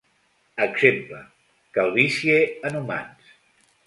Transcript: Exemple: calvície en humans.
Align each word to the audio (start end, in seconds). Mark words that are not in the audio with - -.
Exemple: 0.63 1.19
calvície 1.79 2.39
en 2.71 2.79
humans. 2.81 3.29